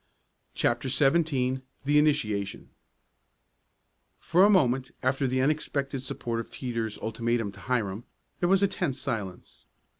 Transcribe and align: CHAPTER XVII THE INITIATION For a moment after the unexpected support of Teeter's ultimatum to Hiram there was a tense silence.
CHAPTER 0.55 0.89
XVII 0.89 1.61
THE 1.85 1.99
INITIATION 1.99 2.71
For 4.19 4.43
a 4.43 4.49
moment 4.49 4.89
after 5.03 5.27
the 5.27 5.41
unexpected 5.41 6.01
support 6.01 6.39
of 6.39 6.49
Teeter's 6.49 6.97
ultimatum 6.97 7.51
to 7.51 7.59
Hiram 7.59 8.05
there 8.39 8.49
was 8.49 8.63
a 8.63 8.67
tense 8.67 8.99
silence. 8.99 9.67